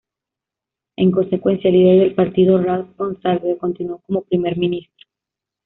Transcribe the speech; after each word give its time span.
En 0.95 1.11
consecuencia, 1.11 1.69
el 1.69 1.75
líder 1.77 1.99
del 1.99 2.15
partido 2.15 2.57
Ralph 2.59 2.97
Gonsalves 2.97 3.59
continuó 3.59 3.99
como 3.99 4.23
Primer 4.23 4.57
Ministro. 4.57 5.05